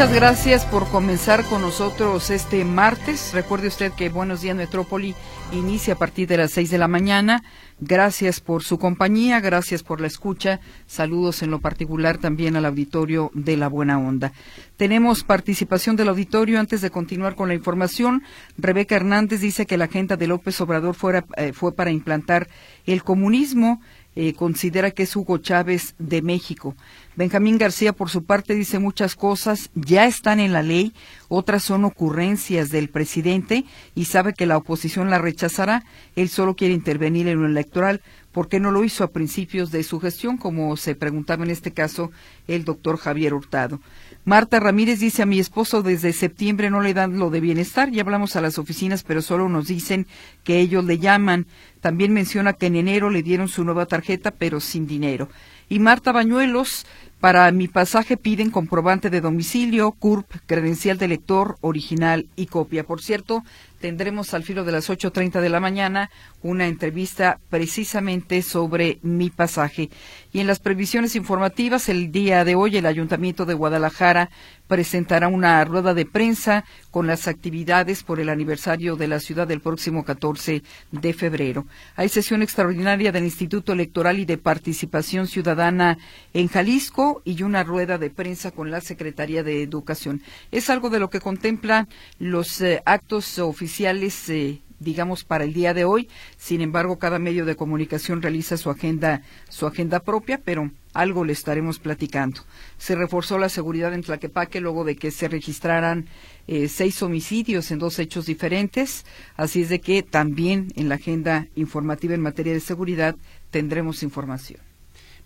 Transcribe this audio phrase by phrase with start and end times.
[0.00, 3.34] Muchas gracias por comenzar con nosotros este martes.
[3.34, 5.14] Recuerde usted que Buenos Días Metrópoli
[5.52, 7.42] inicia a partir de las seis de la mañana.
[7.80, 10.60] Gracias por su compañía, gracias por la escucha.
[10.86, 14.32] Saludos en lo particular también al auditorio de La Buena Onda.
[14.78, 16.58] Tenemos participación del auditorio.
[16.58, 18.22] Antes de continuar con la información,
[18.56, 20.96] Rebeca Hernández dice que la agenda de López Obrador
[21.36, 22.48] eh, fue para implantar
[22.86, 23.82] el comunismo.
[24.16, 26.74] Eh, considera que es Hugo Chávez de México.
[27.16, 30.94] Benjamín García, por su parte, dice muchas cosas ya están en la ley,
[31.28, 33.64] otras son ocurrencias del presidente
[33.96, 35.84] y sabe que la oposición la rechazará.
[36.14, 38.00] Él solo quiere intervenir en lo electoral.
[38.30, 41.72] ¿Por qué no lo hizo a principios de su gestión, como se preguntaba en este
[41.72, 42.12] caso
[42.46, 43.80] el doctor Javier Hurtado?
[44.24, 48.02] Marta Ramírez dice a mi esposo desde septiembre no le dan lo de bienestar, ya
[48.02, 50.06] hablamos a las oficinas, pero solo nos dicen
[50.44, 51.46] que ellos le llaman.
[51.80, 55.28] También menciona que en enero le dieron su nueva tarjeta, pero sin dinero.
[55.72, 56.84] Y Marta Bañuelos
[57.20, 62.82] para mi pasaje piden comprobante de domicilio, CURP, credencial de lector, original y copia.
[62.82, 63.44] Por cierto,
[63.78, 66.10] tendremos al filo de las 8.30 de la mañana
[66.42, 69.90] una entrevista precisamente sobre mi pasaje.
[70.32, 74.30] Y en las previsiones informativas, el día de hoy el Ayuntamiento de Guadalajara
[74.66, 79.60] presentará una rueda de prensa con las actividades por el aniversario de la ciudad del
[79.60, 81.66] próximo 14 de febrero.
[81.96, 85.98] Hay sesión extraordinaria del Instituto Electoral y de Participación Ciudadana
[86.34, 90.22] en Jalisco y una rueda de prensa con la Secretaría de Educación.
[90.50, 91.88] Es algo de lo que contempla
[92.18, 96.08] los eh, actos oficiales eh, digamos, para el día de hoy.
[96.36, 101.32] Sin embargo, cada medio de comunicación realiza su agenda, su agenda propia, pero algo le
[101.32, 102.42] estaremos platicando.
[102.78, 106.06] Se reforzó la seguridad en Tlaquepaque luego de que se registraran
[106.46, 109.04] eh, seis homicidios en dos hechos diferentes.
[109.36, 113.16] Así es de que también en la agenda informativa en materia de seguridad
[113.50, 114.69] tendremos información.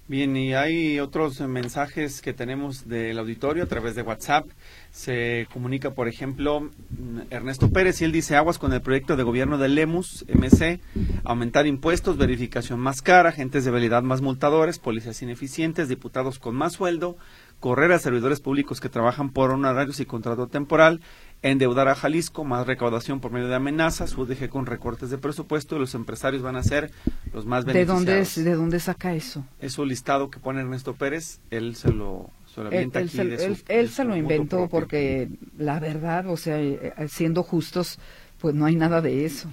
[0.06, 4.46] Bien, y hay otros mensajes que tenemos del auditorio a través de WhatsApp.
[4.90, 6.68] Se comunica, por ejemplo,
[7.30, 10.78] Ernesto Pérez y él dice aguas con el proyecto de gobierno de Lemus, MC,
[11.24, 16.74] aumentar impuestos, verificación más cara, agentes de validad más multadores, policías ineficientes, diputados con más
[16.74, 17.16] sueldo,
[17.60, 21.00] correr a servidores públicos que trabajan por honorarios y contrato temporal,
[21.42, 25.78] endeudar a Jalisco, más recaudación por medio de amenazas, UDG con recortes de presupuesto y
[25.78, 26.90] los empresarios van a ser
[27.32, 28.04] los más beneficiados.
[28.04, 29.44] ¿De dónde, ¿De dónde saca eso?
[29.60, 33.18] Es un listado que pone Ernesto Pérez, él se lo, se lo él, aquí
[33.68, 35.28] él, se lo inventó porque
[35.58, 37.98] la verdad, o sea, eh, siendo justos,
[38.40, 39.48] pues no hay nada de eso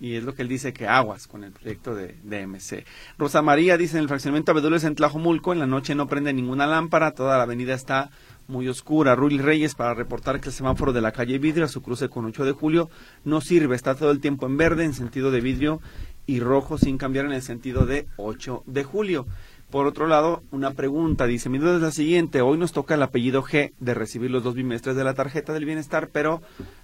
[0.00, 2.84] y es lo que él dice que aguas con el proyecto de, de MC.
[3.18, 6.66] Rosa María dice en el fraccionamiento Abedules en Tlajomulco, en la noche no prende ninguna
[6.66, 8.10] lámpara, toda la avenida está
[8.46, 9.14] muy oscura.
[9.14, 12.24] Rui Reyes para reportar que el semáforo de la calle Vidrio a su cruce con
[12.24, 12.90] 8 de julio
[13.24, 15.80] no sirve, está todo el tiempo en verde en sentido de vidrio
[16.26, 19.26] y rojo sin cambiar en el sentido de 8 de julio.
[19.70, 23.02] Por otro lado, una pregunta, dice, mi duda es la siguiente, hoy nos toca el
[23.02, 26.42] apellido G de recibir los dos bimestres de la tarjeta del bienestar, pero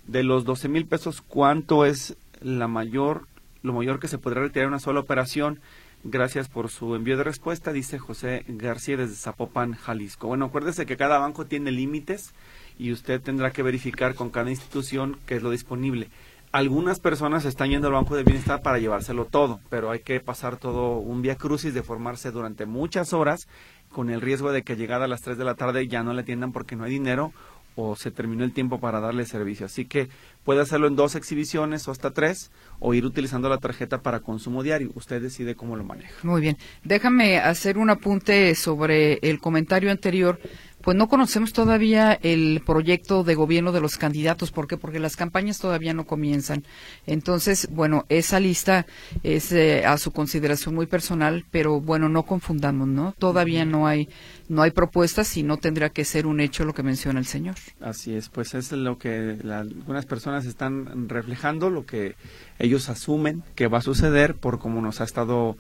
[0.09, 3.27] de los 12 mil pesos, ¿cuánto es la mayor,
[3.63, 5.61] lo mayor que se podrá retirar en una sola operación?
[6.03, 10.29] Gracias por su envío de respuesta, dice José García desde Zapopan, Jalisco.
[10.29, 12.33] Bueno, acuérdese que cada banco tiene límites
[12.79, 16.09] y usted tendrá que verificar con cada institución qué es lo disponible.
[16.53, 20.57] Algunas personas están yendo al Banco de Bienestar para llevárselo todo, pero hay que pasar
[20.57, 23.47] todo un vía crucis de formarse durante muchas horas
[23.93, 26.23] con el riesgo de que llegada a las 3 de la tarde ya no le
[26.23, 27.33] atiendan porque no hay dinero
[27.81, 29.67] o se terminó el tiempo para darle servicio.
[29.67, 30.09] Así que
[30.45, 34.63] puede hacerlo en dos exhibiciones o hasta tres o ir utilizando la tarjeta para consumo
[34.63, 34.91] diario.
[34.95, 36.13] Usted decide cómo lo maneja.
[36.23, 36.59] Muy bien.
[36.85, 40.39] Déjame hacer un apunte sobre el comentario anterior
[40.83, 44.51] pues no conocemos todavía el proyecto de gobierno de los candidatos.
[44.51, 44.77] ¿Por qué?
[44.77, 46.65] Porque las campañas todavía no comienzan.
[47.07, 48.87] Entonces, bueno, esa lista
[49.23, 53.15] es eh, a su consideración muy personal, pero bueno, no confundamos, ¿no?
[53.19, 54.09] Todavía no hay
[54.49, 57.55] no hay propuestas y no tendrá que ser un hecho lo que menciona el señor.
[57.81, 62.17] Así es, pues es lo que algunas personas están reflejando, lo que
[62.59, 65.57] ellos asumen que va a suceder por cómo nos ha estado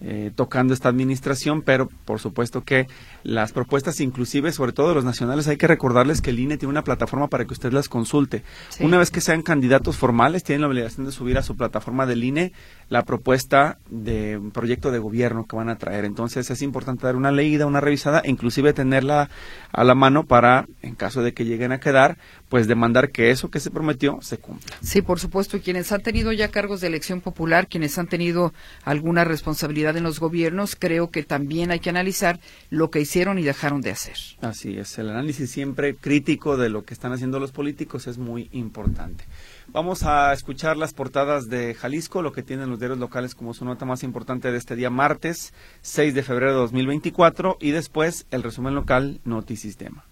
[0.00, 2.86] eh, tocando esta administración, pero por supuesto que
[3.24, 6.70] las propuestas, inclusive, sobre todo de los nacionales, hay que recordarles que el INE tiene
[6.70, 8.42] una plataforma para que usted las consulte.
[8.80, 12.22] Una vez que sean candidatos formales, tienen la obligación de subir a su plataforma del
[12.22, 12.52] INE
[12.90, 16.04] la propuesta de un proyecto de gobierno que van a traer.
[16.04, 19.30] Entonces es importante dar una leída, una revisada, e inclusive tenerla
[19.72, 22.18] a la mano para, en caso de que lleguen a quedar,
[22.50, 24.76] pues demandar que eso que se prometió se cumpla.
[24.82, 25.56] Sí, por supuesto.
[25.56, 28.52] Y quienes han tenido ya cargos de elección popular, quienes han tenido
[28.84, 32.38] alguna responsabilidad en los gobiernos, creo que también hay que analizar
[32.68, 34.16] lo que hicieron y dejaron de hacer.
[34.40, 34.98] Así es.
[34.98, 39.24] El análisis siempre crítico de lo que están haciendo los políticos es muy importante.
[39.68, 43.64] Vamos a escuchar las portadas de Jalisco, lo que tienen los diarios locales como su
[43.64, 48.42] nota más importante de este día martes 6 de febrero de 2024 y después el
[48.42, 50.04] resumen local Notisistema.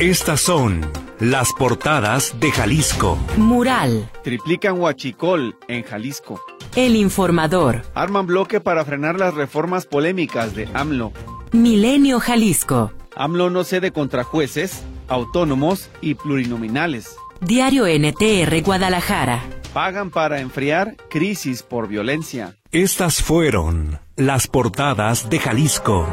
[0.00, 0.80] Estas son
[1.20, 3.18] las portadas de Jalisco.
[3.36, 4.10] Mural.
[4.24, 6.40] Triplican Huachicol en Jalisco.
[6.76, 7.84] El informador.
[7.94, 11.10] Arman bloque para frenar las reformas polémicas de AMLO.
[11.52, 12.92] Milenio Jalisco.
[13.16, 17.16] AMLO no cede contra jueces, autónomos y plurinominales.
[17.40, 19.42] Diario NTR Guadalajara.
[19.72, 22.56] Pagan para enfriar crisis por violencia.
[22.72, 26.06] Estas fueron las portadas de Jalisco.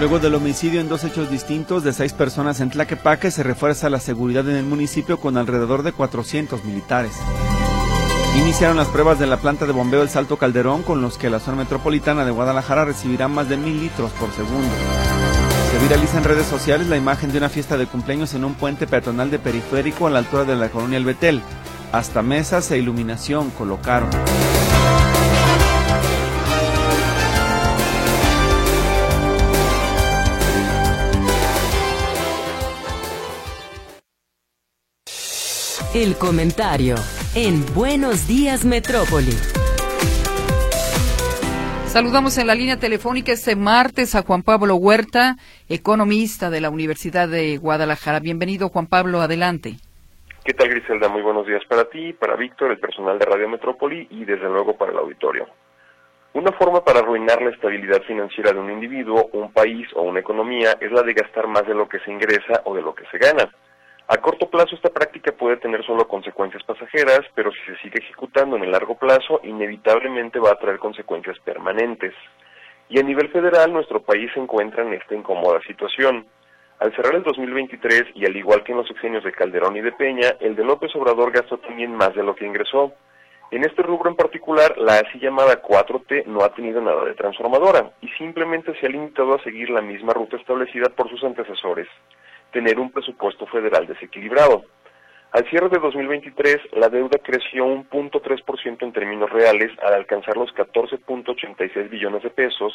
[0.00, 4.00] Luego del homicidio en dos hechos distintos de seis personas en Tlaquepaque, se refuerza la
[4.00, 7.12] seguridad en el municipio con alrededor de 400 militares.
[8.38, 11.38] Iniciaron las pruebas de la planta de bombeo El Salto Calderón, con los que la
[11.38, 14.70] zona metropolitana de Guadalajara recibirá más de mil litros por segundo.
[15.70, 18.86] Se viraliza en redes sociales la imagen de una fiesta de cumpleaños en un puente
[18.86, 21.42] peatonal de periférico a la altura de la colonia El Betel.
[21.92, 24.08] Hasta mesas e iluminación colocaron.
[35.92, 36.94] El comentario
[37.34, 39.32] en Buenos Días Metrópoli.
[41.86, 45.34] Saludamos en la línea telefónica este martes a Juan Pablo Huerta,
[45.68, 48.20] economista de la Universidad de Guadalajara.
[48.20, 49.78] Bienvenido, Juan Pablo, adelante.
[50.44, 51.08] ¿Qué tal, Griselda?
[51.08, 54.76] Muy buenos días para ti, para Víctor, el personal de Radio Metrópoli y desde luego
[54.76, 55.48] para el auditorio.
[56.34, 60.76] Una forma para arruinar la estabilidad financiera de un individuo, un país o una economía
[60.80, 63.18] es la de gastar más de lo que se ingresa o de lo que se
[63.18, 63.50] gana.
[64.12, 68.56] A corto plazo esta práctica puede tener solo consecuencias pasajeras, pero si se sigue ejecutando
[68.56, 72.12] en el largo plazo, inevitablemente va a traer consecuencias permanentes.
[72.88, 76.26] Y a nivel federal, nuestro país se encuentra en esta incómoda situación.
[76.80, 79.92] Al cerrar el 2023, y al igual que en los sexenios de Calderón y de
[79.92, 82.92] Peña, el de López Obrador gastó también más de lo que ingresó.
[83.52, 87.92] En este rubro en particular, la así llamada 4T no ha tenido nada de transformadora
[88.00, 91.86] y simplemente se ha limitado a seguir la misma ruta establecida por sus antecesores
[92.52, 94.64] tener un presupuesto federal desequilibrado.
[95.32, 100.52] Al cierre de 2023, la deuda creció un 0.3% en términos reales al alcanzar los
[100.54, 102.74] 14.86 billones de pesos,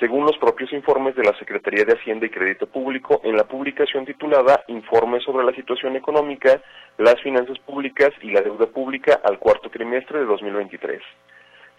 [0.00, 4.04] según los propios informes de la Secretaría de Hacienda y Crédito Público en la publicación
[4.04, 6.60] titulada Informe sobre la situación económica,
[6.98, 11.00] las finanzas públicas y la deuda pública al cuarto trimestre de 2023.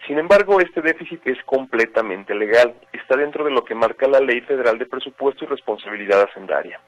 [0.06, 4.40] Sin embargo, este déficit es completamente legal, está dentro de lo que marca la Ley
[4.40, 6.80] Federal de Presupuesto y Responsabilidad Hacendaria.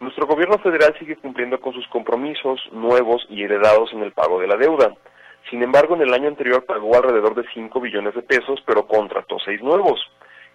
[0.00, 4.46] Nuestro gobierno federal sigue cumpliendo con sus compromisos nuevos y heredados en el pago de
[4.46, 4.94] la deuda.
[5.50, 9.38] Sin embargo, en el año anterior pagó alrededor de 5 billones de pesos, pero contrató
[9.44, 10.00] seis nuevos.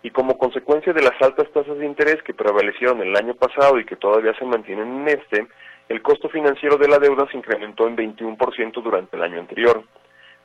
[0.01, 3.85] Y como consecuencia de las altas tasas de interés que prevalecieron el año pasado y
[3.85, 5.47] que todavía se mantienen en este,
[5.89, 9.83] el costo financiero de la deuda se incrementó en 21% durante el año anterior.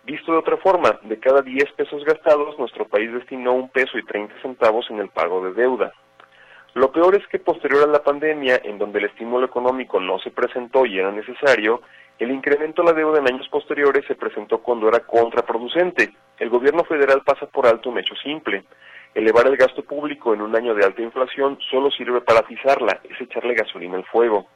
[0.05, 4.05] Visto de otra forma, de cada 10 pesos gastados, nuestro país destinó un peso y
[4.05, 5.93] 30 centavos en el pago de deuda.
[6.79, 10.31] Lo peor es que posterior a la pandemia, en donde el estímulo económico no se
[10.31, 11.83] presentó y era necesario,
[12.21, 16.15] el incremento de la deuda en años posteriores se presentó cuando era contraproducente.
[16.39, 18.63] El gobierno federal pasa por alto un hecho simple.
[19.13, 23.21] Elevar el gasto público en un año de alta inflación solo sirve para atizarla, es
[23.21, 24.47] echarle gasolina al fuego.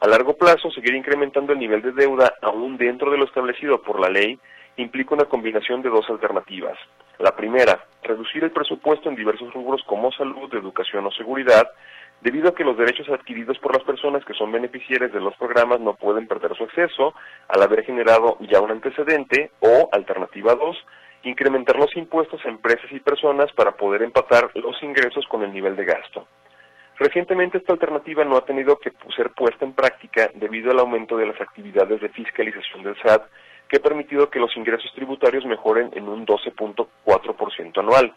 [0.00, 4.00] A largo plazo, seguir incrementando el nivel de deuda, aún dentro de lo establecido por
[4.00, 4.38] la ley,
[4.80, 6.78] implica una combinación de dos alternativas.
[7.18, 11.70] La primera, reducir el presupuesto en diversos rubros como salud, educación o seguridad,
[12.20, 15.80] debido a que los derechos adquiridos por las personas que son beneficiarias de los programas
[15.80, 17.14] no pueden perder su acceso
[17.48, 20.76] al haber generado ya un antecedente, o, alternativa 2,
[21.24, 25.76] incrementar los impuestos a empresas y personas para poder empatar los ingresos con el nivel
[25.76, 26.26] de gasto.
[26.98, 31.26] Recientemente esta alternativa no ha tenido que ser puesta en práctica debido al aumento de
[31.26, 33.22] las actividades de fiscalización del SAT
[33.70, 38.12] que ha permitido que los ingresos tributarios mejoren en un 12.4% anual.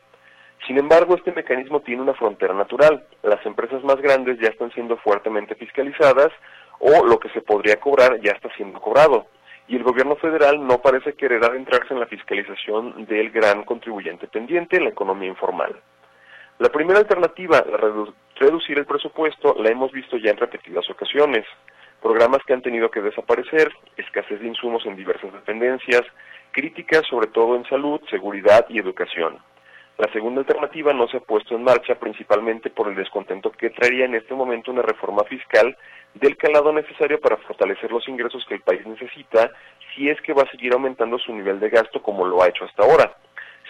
[0.66, 3.06] Sin embargo, este mecanismo tiene una frontera natural.
[3.22, 6.32] Las empresas más grandes ya están siendo fuertemente fiscalizadas
[6.80, 9.28] o lo que se podría cobrar ya está siendo cobrado.
[9.68, 14.82] Y el gobierno federal no parece querer adentrarse en la fiscalización del gran contribuyente pendiente,
[14.82, 15.80] la economía informal.
[16.58, 17.64] La primera alternativa,
[18.40, 21.46] reducir el presupuesto, la hemos visto ya en repetidas ocasiones
[22.04, 26.02] programas que han tenido que desaparecer, escasez de insumos en diversas dependencias,
[26.52, 29.40] críticas sobre todo en salud, seguridad y educación.
[29.98, 34.06] La segunda alternativa no se ha puesto en marcha principalmente por el descontento que traería
[34.06, 35.78] en este momento una reforma fiscal
[36.16, 39.52] del calado necesario para fortalecer los ingresos que el país necesita
[39.96, 42.66] si es que va a seguir aumentando su nivel de gasto como lo ha hecho
[42.66, 43.16] hasta ahora.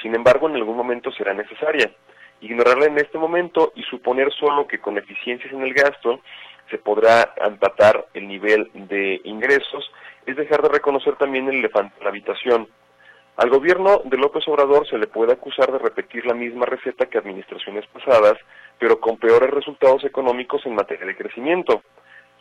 [0.02, 1.92] Sin embargo, en algún momento será necesaria.
[2.42, 6.20] Ignorarla en este momento y suponer solo que con eficiencias en el gasto
[6.70, 9.92] se podrá empatar el nivel de ingresos,
[10.26, 12.68] es dejar de reconocer también el elefante en la habitación.
[13.36, 17.18] Al gobierno de López Obrador se le puede acusar de repetir la misma receta que
[17.18, 18.38] administraciones pasadas,
[18.78, 21.82] pero con peores resultados económicos en materia de crecimiento.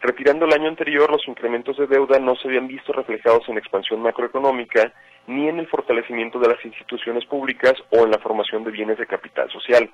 [0.03, 4.03] Retirando el año anterior, los incrementos de deuda no se habían visto reflejados en expansión
[4.03, 4.93] macroeconómica
[5.29, 9.07] ni en el fortalecimiento de las instituciones públicas o en la formación de bienes de
[9.07, 9.89] capital social.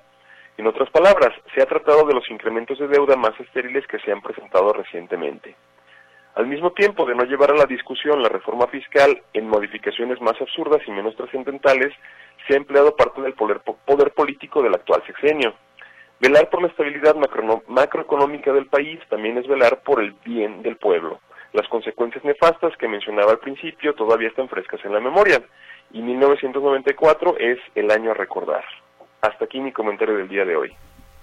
[0.59, 4.11] En otras palabras, se ha tratado de los incrementos de deuda más estériles que se
[4.11, 5.55] han presentado recientemente.
[6.35, 10.33] Al mismo tiempo de no llevar a la discusión la reforma fiscal en modificaciones más
[10.41, 11.93] absurdas y menos trascendentales,
[12.45, 15.53] se ha empleado parte del poder, político del actual sexenio.
[16.19, 17.15] Velar por la estabilidad
[17.67, 21.21] macroeconómica del país también es velar por el bien del pueblo.
[21.53, 25.41] Las consecuencias nefastas que mencionaba al principio todavía están frescas en la memoria
[25.93, 28.65] y 1994 es el año a recordar.
[29.21, 30.71] Hasta aquí mi comentario del día de hoy.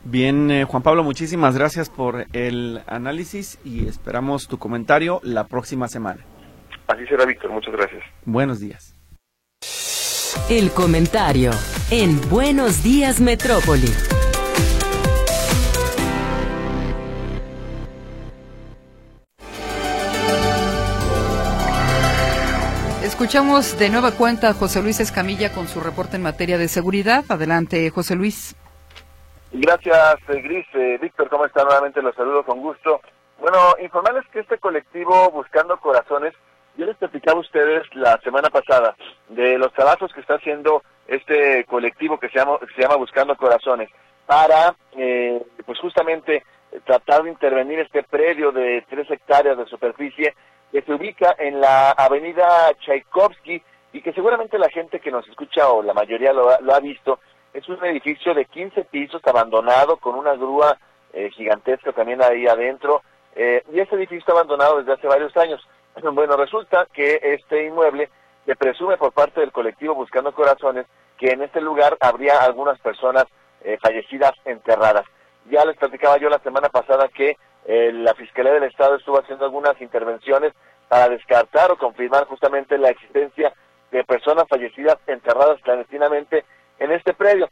[0.05, 5.89] Bien, eh, Juan Pablo, muchísimas gracias por el análisis y esperamos tu comentario la próxima
[5.89, 6.25] semana.
[6.87, 7.51] Así será, Víctor.
[7.51, 8.05] Muchas gracias.
[8.25, 8.95] Buenos días.
[10.49, 11.51] El comentario
[11.91, 14.16] en Buenos Días Metrópoli.
[23.17, 27.25] Escuchamos de nueva cuenta a José Luis Escamilla con su reporte en materia de seguridad.
[27.31, 28.55] Adelante, José Luis.
[29.53, 30.67] Gracias, eh, Gris.
[30.75, 31.65] Eh, Víctor, ¿cómo está?
[31.65, 33.01] Nuevamente los saludo con gusto.
[33.41, 36.35] Bueno, informarles que este colectivo Buscando Corazones,
[36.77, 38.95] yo les platicaba a ustedes la semana pasada
[39.31, 43.89] de los trabajos que está haciendo este colectivo que se llama, se llama Buscando Corazones
[44.27, 46.45] para, eh, pues justamente,
[46.85, 50.35] tratar de intervenir este predio de tres hectáreas de superficie
[50.77, 53.63] que se ubica en la avenida Tchaikovsky
[53.95, 57.19] y que seguramente la gente que nos escucha o la mayoría lo ha visto,
[57.55, 60.77] es un edificio de 15 pisos abandonado con una grúa
[61.15, 63.01] eh, gigantesca también ahí adentro.
[63.35, 65.67] Eh, y este edificio está abandonado desde hace varios años.
[66.13, 68.11] Bueno, resulta que este inmueble
[68.45, 70.85] se presume por parte del colectivo Buscando Corazones
[71.17, 73.25] que en este lugar habría algunas personas
[73.63, 75.07] eh, fallecidas enterradas.
[75.51, 79.81] Ya les platicaba yo la semana pasada que la Fiscalía del Estado estuvo haciendo algunas
[79.81, 80.53] intervenciones
[80.89, 83.53] para descartar o confirmar justamente la existencia
[83.91, 86.45] de personas fallecidas enterradas clandestinamente
[86.79, 87.49] en este predio.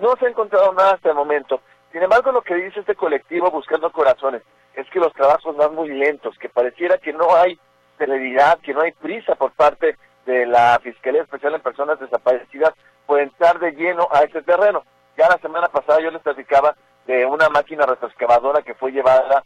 [0.00, 1.60] No se ha encontrado nada hasta el momento.
[1.92, 4.42] Sin embargo, lo que dice este colectivo Buscando Corazones
[4.74, 7.58] es que los trabajos van muy lentos, que pareciera que no hay
[7.96, 12.72] celeridad, que no hay prisa por parte de la Fiscalía Especial en Personas Desaparecidas
[13.06, 14.84] por entrar de lleno a este terreno.
[15.16, 19.42] Ya la semana pasada yo les platicaba de una máquina retroexcavadora que fue llevada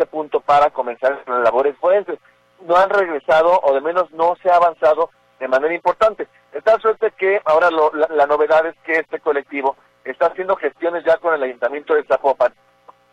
[0.00, 2.18] este punto para comenzar las labores forenses.
[2.66, 6.26] No han regresado, o de menos no se ha avanzado de manera importante.
[6.54, 11.34] Está suerte que ahora la, novedad es que este colectivo está haciendo gestiones ya con
[11.34, 12.54] el ayuntamiento de Zapopan,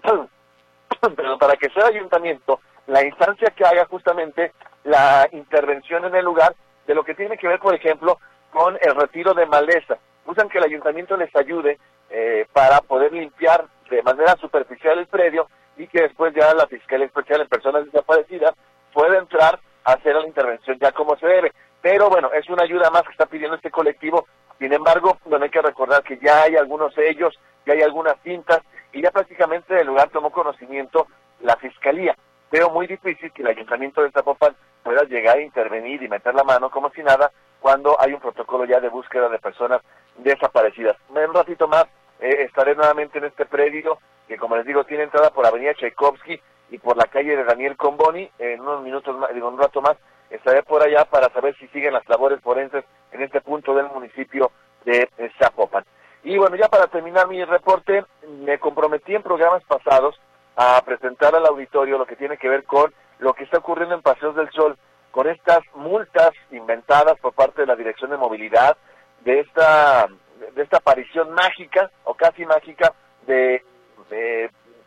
[1.16, 4.54] pero para que sea ayuntamiento la instancia que haga justamente
[4.86, 8.18] la intervención en el lugar de lo que tiene que ver, por ejemplo,
[8.54, 9.98] con el retiro de maleza.
[10.26, 11.80] Usan que el ayuntamiento les ayude
[12.10, 17.06] eh, para poder limpiar de manera superficial el predio y que después ya la Fiscalía
[17.06, 18.54] Especial en Personas Desaparecidas
[18.94, 21.54] pueda entrar a hacer la intervención ya como se debe.
[21.82, 24.28] Pero bueno, es una más que está pidiendo este colectivo.
[24.60, 28.62] Sin embargo, bueno, hay que recordar que ya hay algunos sellos, ya hay algunas cintas
[28.92, 31.08] y ya prácticamente del lugar tomó conocimiento
[31.42, 32.16] la fiscalía.
[32.52, 36.44] Veo muy difícil que el ayuntamiento de Zapopan pueda llegar a intervenir y meter la
[36.44, 39.82] mano como si nada cuando hay un protocolo ya de búsqueda de personas
[40.18, 40.96] desaparecidas.
[41.10, 41.86] Un ratito más
[42.20, 46.40] eh, estaré nuevamente en este predio que como les digo tiene entrada por Avenida Tchaikovsky
[46.70, 48.30] y por la calle de Daniel Comboni.
[48.40, 49.98] En unos minutos más, digo, un rato más
[50.30, 54.52] estaré por allá para saber si siguen las labores forenses en este punto del municipio
[54.86, 55.84] de Zapopan.
[56.24, 60.20] Y bueno, ya para terminar mi reporte, me comprometí en programas pasados
[60.58, 64.02] a presentar al auditorio lo que tiene que ver con lo que está ocurriendo en
[64.02, 64.78] Paseos del Sol,
[65.12, 68.76] con estas multas inventadas por parte de la Dirección de Movilidad,
[69.22, 70.08] de esta,
[70.54, 72.94] de esta aparición mágica o casi mágica
[73.26, 73.64] de,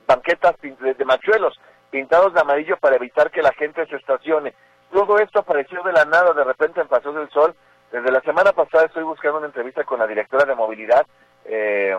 [0.07, 1.59] banquetas de, de machuelos
[1.91, 4.55] pintados de amarillo para evitar que la gente se estacione.
[4.93, 7.55] Todo esto apareció de la nada, de repente en Paseos del Sol.
[7.93, 11.07] Desde la semana pasada estoy buscando una entrevista con la directora de movilidad
[11.45, 11.97] eh,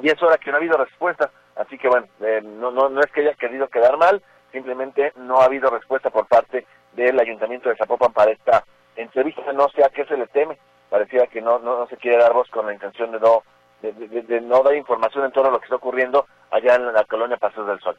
[0.00, 1.30] y es hora que no ha habido respuesta.
[1.56, 4.22] Así que bueno, eh, no, no, no es que haya querido quedar mal,
[4.52, 8.64] simplemente no ha habido respuesta por parte del Ayuntamiento de Zapopan para esta
[8.96, 9.52] entrevista.
[9.52, 10.58] No sé a qué se le teme.
[10.90, 13.42] Parecía que no, no, se quiere dar voz con la intención de no,
[13.82, 17.04] de, de, no dar información en torno a lo que está ocurriendo allá en la
[17.04, 17.96] colonia Paseos del Sol.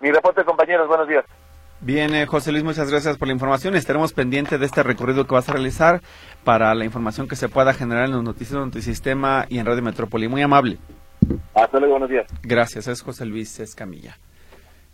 [0.00, 1.24] Mi reporte, compañeros, buenos días.
[1.86, 3.76] Bien, eh, José Luis, muchas gracias por la información.
[3.76, 6.00] Estaremos pendientes de este recorrido que vas a realizar
[6.42, 9.84] para la información que se pueda generar en los noticias de Sistema y en Radio
[9.84, 10.26] Metrópoli.
[10.26, 10.78] Muy amable.
[11.54, 12.26] Hasta luego, buenos días.
[12.42, 14.18] Gracias, es José Luis Escamilla.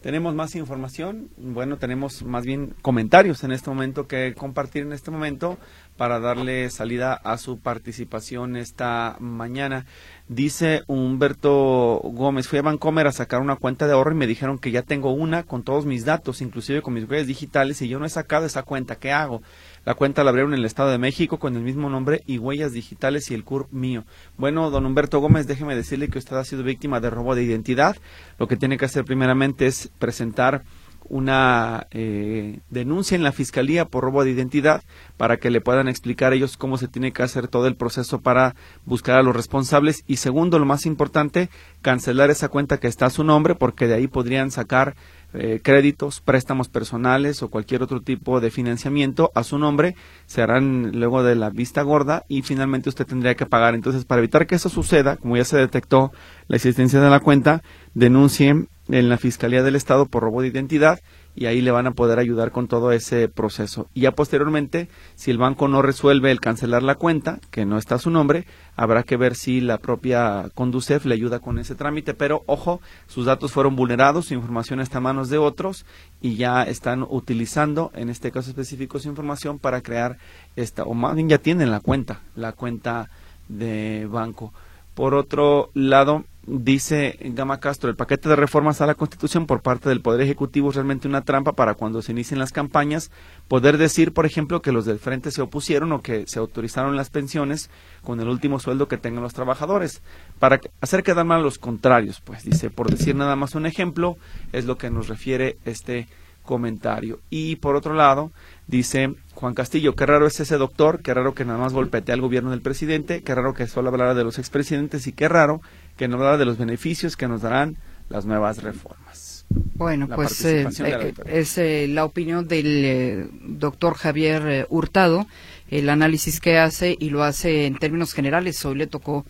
[0.03, 1.29] ¿Tenemos más información?
[1.37, 5.59] Bueno, tenemos más bien comentarios en este momento que compartir en este momento
[5.97, 9.87] para darle salida a su participación esta mañana.
[10.27, 14.59] Dice Humberto Gómez, fui a Bancomer a sacar una cuenta de ahorro y me dijeron
[14.59, 18.01] que ya tengo una con todos mis datos, inclusive con mis huellas digitales, y yo
[18.01, 18.97] no he sacado esa cuenta.
[18.97, 19.41] ¿Qué hago?
[19.85, 22.73] La cuenta la abrieron en el Estado de México con el mismo nombre y huellas
[22.73, 24.05] digitales y el CUR mío.
[24.37, 27.97] Bueno, don Humberto Gómez, déjeme decirle que usted ha sido víctima de robo de identidad.
[28.39, 30.63] Lo que tiene que hacer primeramente es presentar
[31.09, 34.83] una eh, denuncia en la fiscalía por robo de identidad
[35.17, 38.21] para que le puedan explicar a ellos cómo se tiene que hacer todo el proceso
[38.21, 38.55] para
[38.87, 41.51] buscar a los responsables y segundo lo más importante
[41.83, 44.95] cancelar esa cuenta que está a su nombre porque de ahí podrían sacar
[45.35, 49.95] eh, créditos, préstamos personales o cualquier otro tipo de financiamiento a su nombre,
[50.27, 53.75] se harán luego de la vista gorda y finalmente usted tendría que pagar.
[53.75, 56.13] Entonces, para evitar que eso suceda, como ya se detectó
[56.49, 57.63] la existencia de la cuenta,
[57.95, 61.01] denuncien en la Fiscalía del Estado por robo de identidad
[61.35, 63.89] y ahí le van a poder ayudar con todo ese proceso.
[63.95, 67.95] Y ya posteriormente, si el banco no resuelve el cancelar la cuenta, que no está
[67.95, 68.47] a su nombre,
[68.77, 73.27] habrá que ver si la propia Conducef le ayuda con ese trámite, pero ojo, sus
[73.27, 75.87] datos fueron vulnerados, su información está en manos de otros
[76.21, 80.19] y ya están utilizando, en este caso específico, su información para crear
[80.57, 83.09] esta, o más bien ya tienen la cuenta, la cuenta
[83.49, 84.53] de banco.
[84.95, 89.89] Por otro lado, dice Gama Castro, el paquete de reformas a la Constitución por parte
[89.89, 93.11] del Poder Ejecutivo es realmente una trampa para cuando se inicien las campañas,
[93.49, 97.11] poder decir, por ejemplo, que los del frente se opusieron o que se autorizaron las
[97.11, 97.71] pensiones
[98.03, 100.03] con el último sueldo que tengan los trabajadores,
[100.39, 104.17] para hacer quedar mal a los contrarios, pues dice, por decir nada más un ejemplo,
[104.53, 106.09] es lo que nos refiere este
[106.43, 107.21] comentario.
[107.31, 108.33] Y por otro lado,
[108.67, 112.21] dice Juan Castillo, qué raro es ese doctor, qué raro que nada más golpetea al
[112.21, 115.61] gobierno del presidente, qué raro que solo hablara de los expresidentes y qué raro
[115.97, 117.77] que no hablara de los beneficios que nos darán
[118.09, 119.45] las nuevas reformas.
[119.75, 125.27] Bueno, pues eh, eh, es eh, la opinión del doctor Javier Hurtado,
[125.71, 128.65] el análisis que hace y lo hace en términos generales.
[128.65, 129.27] Hoy le tocó,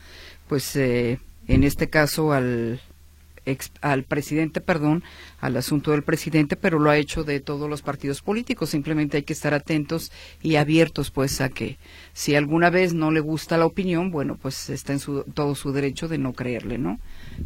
[0.48, 2.80] pues, en este caso al
[3.80, 5.02] al presidente, perdón,
[5.40, 8.70] al asunto del presidente, pero lo ha hecho de todos los partidos políticos.
[8.70, 11.78] Simplemente hay que estar atentos y abiertos, pues, a que
[12.12, 15.72] si alguna vez no le gusta la opinión, bueno, pues está en su, todo su
[15.72, 17.00] derecho de no creerle, ¿no?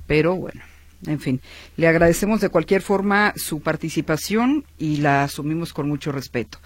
[0.06, 0.62] Pero bueno.
[1.04, 1.42] En fin,
[1.76, 6.59] le agradecemos de cualquier forma su participación y la asumimos con mucho respeto.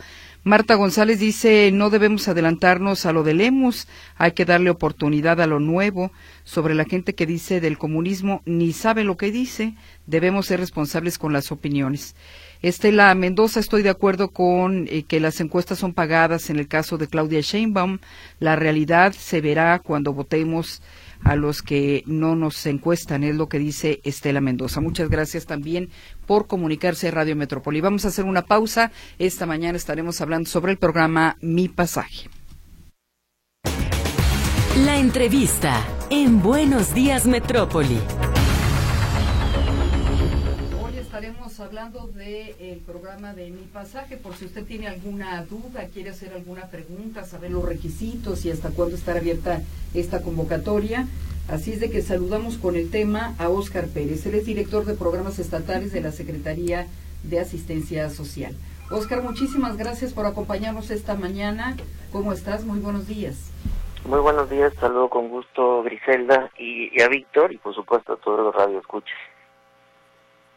[0.43, 5.47] Marta González dice, no debemos adelantarnos a lo de Lemus, hay que darle oportunidad a
[5.47, 6.13] lo nuevo.
[6.45, 9.75] Sobre la gente que dice del comunismo, ni sabe lo que dice,
[10.07, 12.17] debemos ser responsables con las opiniones.
[12.63, 16.97] Estela Mendoza, estoy de acuerdo con eh, que las encuestas son pagadas en el caso
[16.97, 17.99] de Claudia Sheinbaum.
[18.39, 20.81] La realidad se verá cuando votemos
[21.23, 24.81] a los que no nos encuestan, es lo que dice Estela Mendoza.
[24.81, 25.91] Muchas gracias también
[26.27, 27.81] por comunicarse a Radio Metrópoli.
[27.81, 28.93] Vamos a hacer una pausa.
[29.19, 32.29] Esta mañana estaremos hablando sobre el programa Mi Pasaje.
[34.85, 37.99] La entrevista en Buenos Días Metrópoli
[41.71, 46.67] hablando del programa de Mi Pasaje, por si usted tiene alguna duda, quiere hacer alguna
[46.67, 49.61] pregunta, saber los requisitos y hasta cuándo estará abierta
[49.95, 51.07] esta convocatoria.
[51.49, 54.27] Así es de que saludamos con el tema a Óscar Pérez.
[54.27, 56.89] Él es director de programas estatales de la Secretaría
[57.23, 58.53] de Asistencia Social.
[58.91, 61.77] Óscar, muchísimas gracias por acompañarnos esta mañana.
[62.11, 62.65] ¿Cómo estás?
[62.65, 63.53] Muy buenos días.
[64.05, 68.17] Muy buenos días, saludo con gusto Griselda y, y a Víctor y por supuesto a
[68.17, 69.15] todos los radioescuchas.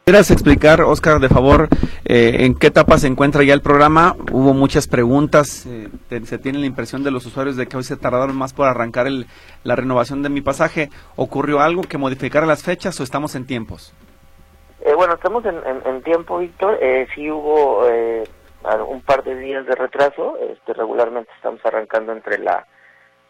[0.04, 1.66] ¿Quieres explicar, Oscar, de favor,
[2.04, 4.14] eh, en qué etapa se encuentra ya el programa?
[4.32, 5.88] Hubo muchas preguntas, eh,
[6.26, 9.06] se tiene la impresión de los usuarios de que hoy se tardaron más por arrancar
[9.06, 9.26] el,
[9.62, 10.90] la renovación de mi pasaje.
[11.16, 13.94] ¿Ocurrió algo que modificara las fechas o estamos en tiempos?
[14.84, 16.78] Eh, bueno, estamos en, tiempo, Víctor.
[17.14, 17.86] sí hubo
[18.86, 20.36] un par de días de retraso.
[20.50, 22.66] Este, regularmente estamos arrancando entre la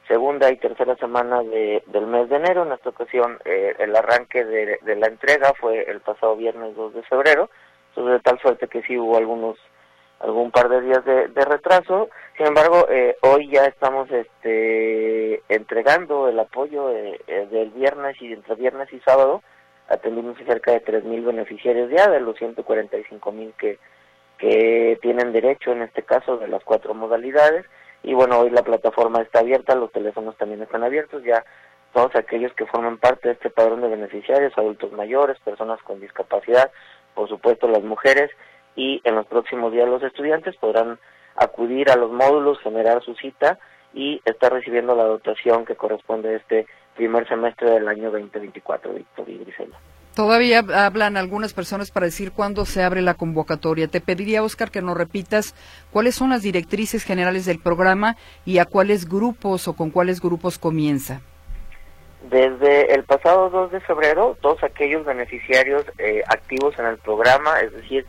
[0.07, 2.64] segunda y tercera semana de, del mes de enero.
[2.64, 7.03] En esta ocasión eh, el arranque de, la entrega fue el pasado viernes 2 de
[7.05, 7.51] febrero,
[7.90, 9.57] entonces de tal suerte que sí hubo algunos
[10.21, 12.09] algún par de días de, retraso.
[12.37, 18.55] Sin embargo, eh, hoy ya estamos este, entregando el apoyo eh, del viernes y entre
[18.55, 19.43] viernes y sábado.
[19.88, 23.79] Atendimos cerca de 3.000 beneficiarios ya de los 145.000 que,
[24.38, 27.67] que tienen derecho en este caso de las cuatro modalidades
[28.05, 31.45] y bueno, hoy la plataforma está abierta, los teléfonos también están abiertos, ya
[31.93, 36.71] todos aquellos que forman parte de este padrón de beneficiarios, adultos mayores, personas con discapacidad,
[37.14, 38.31] por supuesto las mujeres
[38.77, 40.99] y en los próximos días los estudiantes podrán
[41.37, 43.59] acudir a los módulos, generar su cita
[43.95, 49.29] y estar recibiendo la dotación que corresponde a este primer semestre del año 2024, Víctor
[49.29, 49.79] y Grisela.
[50.14, 53.88] Todavía hablan algunas personas para decir cuándo se abre la convocatoria.
[53.88, 55.57] Te pediría, Oscar, que nos repitas
[55.90, 60.57] cuáles son las directrices generales del programa y a cuáles grupos o con cuáles grupos
[60.57, 61.20] comienza.
[62.31, 67.72] Desde el pasado 2 de febrero, todos aquellos beneficiarios eh, activos en el programa, es
[67.72, 68.07] decir,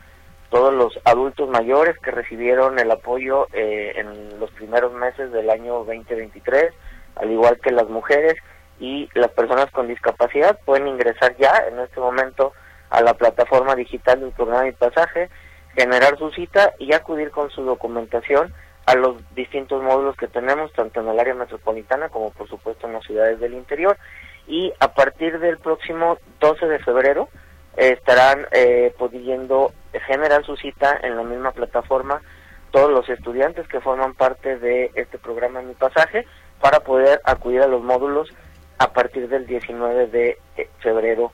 [0.48, 5.84] todos los adultos mayores que recibieron el apoyo eh, en los primeros meses del año
[5.84, 6.72] 2023,
[7.16, 8.36] al igual que las mujeres,
[8.78, 12.52] y las personas con discapacidad pueden ingresar ya en este momento
[12.90, 15.28] a la plataforma digital del programa de pasaje,
[15.74, 18.52] generar su cita y acudir con su documentación
[18.86, 22.94] a los distintos módulos que tenemos, tanto en el área metropolitana como por supuesto en
[22.94, 23.98] las ciudades del interior.
[24.46, 27.28] Y a partir del próximo 12 de febrero
[27.76, 29.72] eh, estarán eh, pudiendo
[30.06, 32.22] generar su cita en la misma plataforma
[32.70, 36.26] todos los estudiantes que forman parte de este programa Mi Pasaje
[36.60, 38.32] para poder acudir a los módulos
[38.78, 41.32] a partir del 19 de eh, febrero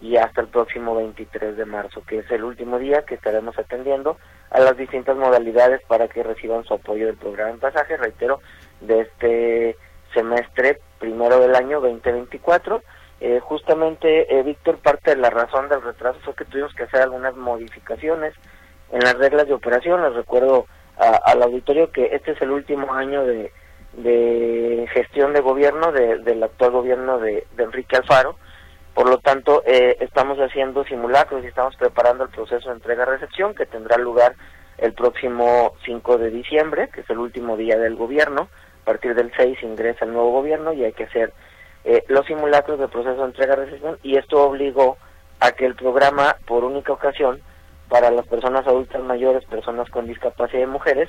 [0.00, 4.18] y hasta el próximo 23 de marzo, que es el último día que estaremos atendiendo
[4.50, 8.40] a las distintas modalidades para que reciban su apoyo del programa en pasaje, reitero,
[8.80, 9.76] de este
[10.12, 12.82] semestre primero del año 2024.
[13.20, 17.02] Eh, justamente, eh, Víctor, parte de la razón del retraso fue que tuvimos que hacer
[17.02, 18.34] algunas modificaciones
[18.90, 20.02] en las reglas de operación.
[20.02, 20.66] Les recuerdo
[20.98, 23.50] al auditorio que este es el último año de,
[23.94, 28.36] de gestión de gobierno del actual gobierno de, Enrique Alfaro.
[28.94, 33.66] Por lo tanto, eh, estamos haciendo simulacros y estamos preparando el proceso de entrega-recepción que
[33.66, 34.34] tendrá lugar
[34.78, 38.48] el próximo 5 de diciembre, que es el último día del gobierno.
[38.82, 41.32] A partir del 6 ingresa el nuevo gobierno y hay que hacer
[41.84, 44.98] eh, los simulacros del proceso de entrega-recepción y esto obligó
[45.40, 47.40] a que el programa, por única ocasión,
[47.88, 51.08] para las personas adultas mayores, personas con discapacidad y mujeres,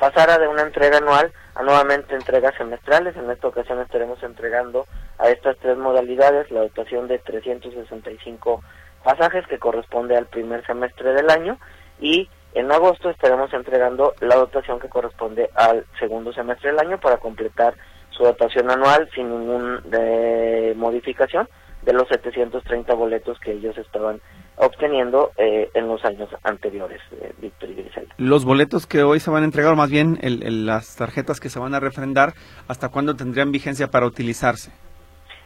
[0.00, 3.14] pasara de una entrega anual a nuevamente entregas semestrales.
[3.16, 4.86] En esta ocasión estaremos entregando
[5.18, 8.62] a estas tres modalidades la dotación de 365
[9.04, 11.58] pasajes que corresponde al primer semestre del año
[12.00, 17.18] y en agosto estaremos entregando la dotación que corresponde al segundo semestre del año para
[17.18, 17.74] completar
[18.08, 21.46] su dotación anual sin ninguna eh, modificación
[21.82, 24.20] de los 730 boletos que ellos estaban
[24.56, 28.14] obteniendo eh, en los años anteriores, eh, Víctor y Griselda.
[28.18, 31.58] Los boletos que hoy se van a entregar, o más bien las tarjetas que se
[31.58, 32.34] van a refrendar,
[32.68, 34.70] ¿hasta cuándo tendrían vigencia para utilizarse?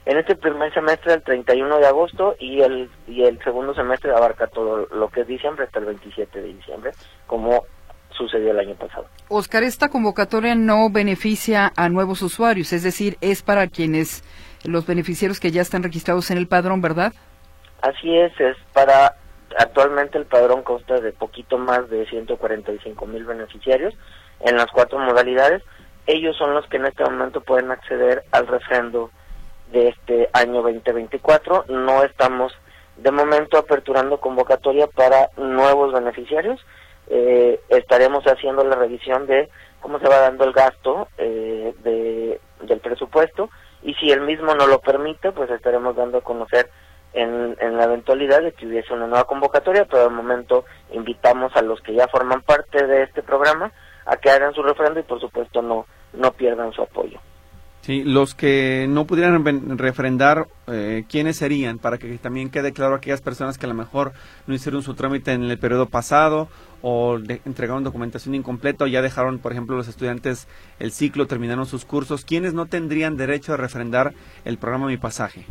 [0.07, 4.49] En este primer semestre, el 31 de agosto, y el, y el segundo semestre abarca
[4.49, 6.91] todo lo que es diciembre hasta el 27 de diciembre,
[7.27, 7.65] como
[8.11, 9.07] sucedió el año pasado.
[9.29, 14.23] Oscar, esta convocatoria no beneficia a nuevos usuarios, es decir, es para quienes,
[14.65, 17.13] los beneficiarios que ya están registrados en el padrón, ¿verdad?
[17.83, 19.17] Así es, es para,
[19.59, 23.95] actualmente el padrón consta de poquito más de 145 mil beneficiarios
[24.41, 25.63] en las cuatro modalidades.
[26.07, 29.11] Ellos son los que en este momento pueden acceder al refrendo
[29.73, 31.67] de este año 2024.
[31.69, 32.53] No estamos
[32.97, 36.65] de momento aperturando convocatoria para nuevos beneficiarios.
[37.09, 39.49] Eh, estaremos haciendo la revisión de
[39.81, 43.51] cómo se va dando el gasto eh, de, del presupuesto
[43.85, 46.71] y si el mismo no lo permite, pues estaremos dando a conocer
[47.13, 51.81] en, la eventualidad de que hubiese una nueva convocatoria, pero de momento invitamos a los
[51.81, 53.71] que ya forman parte de este programa
[54.07, 57.21] a que hagan su refrendo y por supuesto no, no pierdan su apoyo.
[57.83, 59.45] Sí, los que no pudieran
[59.77, 61.79] refrendar, eh, ¿quiénes serían?
[61.79, 64.13] Para que también quede claro aquellas personas que a lo mejor
[64.47, 66.49] no hicieron su trámite en el periodo pasado
[66.87, 67.17] o
[67.47, 70.47] entregaron documentación incompleta o ya dejaron, por ejemplo, los estudiantes
[70.79, 72.27] el ciclo, terminaron sus cursos.
[72.27, 74.13] ¿Quiénes no tendrían derecho a refrendar
[74.45, 75.47] el programa Mi Pasaje?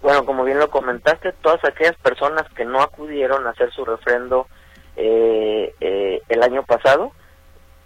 [0.00, 4.46] Bueno, como bien lo comentaste, todas aquellas personas que no acudieron a hacer su refrendo
[4.94, 7.10] eh, eh, el año pasado,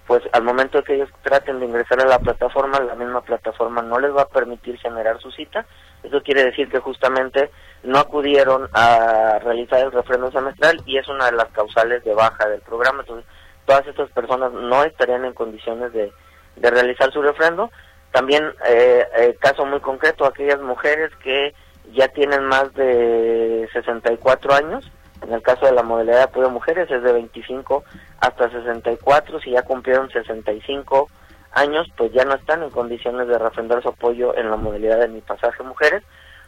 [0.07, 3.81] pues al momento de que ellos traten de ingresar a la plataforma, la misma plataforma
[3.81, 5.65] no les va a permitir generar su cita.
[6.03, 7.51] Eso quiere decir que justamente
[7.83, 12.49] no acudieron a realizar el refrendo semestral y es una de las causales de baja
[12.49, 13.01] del programa.
[13.01, 13.25] Entonces,
[13.67, 16.13] todas estas personas no estarían en condiciones de,
[16.57, 17.71] de realizar su refrendo.
[18.11, 21.55] También, eh, eh caso muy concreto, aquellas mujeres que
[21.93, 24.91] ya tienen más de 64 años.
[25.23, 27.85] En el caso de la modalidad de apoyo a mujeres es de 25
[28.21, 29.41] hasta 64.
[29.41, 31.09] Si ya cumplieron 65
[31.53, 35.09] años, pues ya no están en condiciones de refrendar su apoyo en la modalidad de
[35.09, 36.03] mi pasaje mujeres.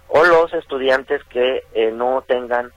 [0.08, 2.72] O los estudiantes que eh, no tengan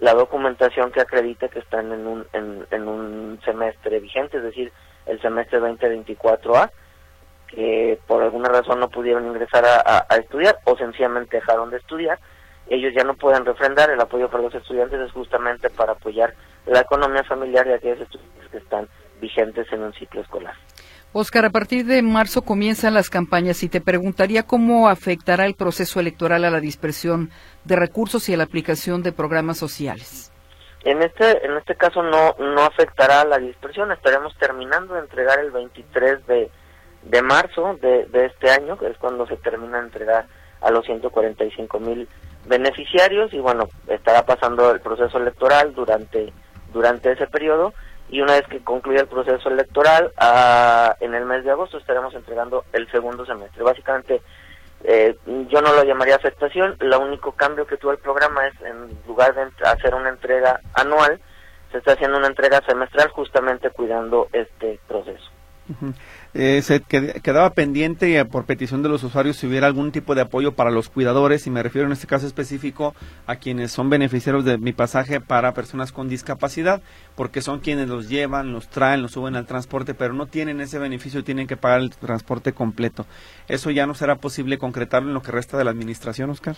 [0.00, 4.72] la documentación que acredite que están en un, en un semestre vigente, es decir,
[5.06, 6.70] el semestre 2024A
[7.52, 12.18] que por alguna razón no pudieron ingresar a, estudiar o sencillamente dejaron de estudiar,
[12.68, 13.90] ellos ya no pueden refrendar.
[13.90, 16.34] El apoyo para los estudiantes es justamente para apoyar
[16.66, 18.88] la economía familiar de aquellos estudiantes que están
[19.20, 20.54] vigentes en un ciclo escolar.
[21.14, 26.00] Oscar, a partir de marzo comienzan las campañas y te preguntaría cómo afectará el proceso
[26.00, 27.30] electoral a la dispersión
[27.64, 30.32] de recursos y a la aplicación de programas sociales.
[30.84, 35.50] En este, en este caso no, no afectará la dispersión, estaremos terminando de entregar el
[35.50, 36.50] 23 de,
[37.02, 40.26] de marzo de, de este año, que es cuando se termina de entregar
[40.62, 42.08] a los 145 mil
[42.46, 43.34] beneficiarios.
[43.34, 46.32] Y bueno, estará pasando el proceso electoral durante,
[46.72, 47.74] durante ese periodo
[48.12, 52.14] y una vez que concluya el proceso electoral, ah, en el mes de agosto estaremos
[52.14, 53.62] entregando el segundo semestre.
[53.62, 54.20] Básicamente
[54.84, 55.16] eh,
[55.48, 59.34] yo no lo llamaría afectación, el único cambio que tuvo el programa es en lugar
[59.34, 61.22] de hacer una entrega anual,
[61.70, 65.30] se está haciendo una entrega semestral justamente cuidando este proceso.
[66.34, 70.22] Eh, se quedaba pendiente eh, por petición de los usuarios si hubiera algún tipo de
[70.22, 72.94] apoyo para los cuidadores y me refiero en este caso específico
[73.26, 76.80] a quienes son beneficiarios de mi pasaje para personas con discapacidad
[77.16, 80.78] porque son quienes los llevan, los traen, los suben al transporte pero no tienen ese
[80.78, 83.04] beneficio y tienen que pagar el transporte completo.
[83.46, 86.56] ¿Eso ya no será posible concretarlo en lo que resta de la administración, Oscar?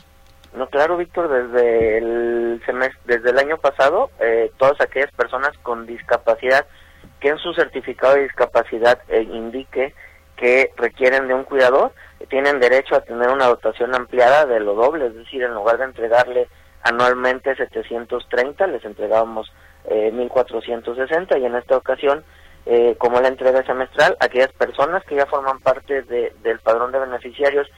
[0.57, 5.85] No, claro, Víctor, desde el semestre, desde el año pasado, eh, todas aquellas personas con
[5.85, 6.65] discapacidad
[7.21, 9.95] que en su certificado de discapacidad eh, indique
[10.37, 11.93] que requieren de un cuidador,
[12.29, 15.85] tienen derecho a tener una dotación ampliada de lo doble, es decir, en lugar de
[15.85, 16.49] entregarle
[16.83, 19.53] anualmente 730, les entregábamos
[19.85, 22.25] eh, 1460 y en esta ocasión,
[22.67, 27.69] eh, como la entrega semestral, aquellas personas que ya forman parte del padrón de beneficiarios